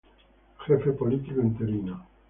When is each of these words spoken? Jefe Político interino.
Jefe 0.65 0.89
Político 0.99 1.41
interino. 1.41 1.95